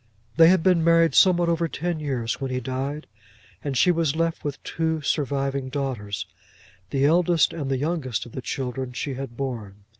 [0.35, 3.05] They had been married somewhat over ten years when he died,
[3.63, 6.25] and she was left with two surviving daughters,
[6.89, 9.83] the eldest and the youngest of the children she had borne.